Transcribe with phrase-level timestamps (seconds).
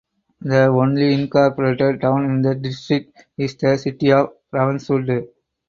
[0.39, 5.27] The only incorporated town in the district is the city of Ravenswood.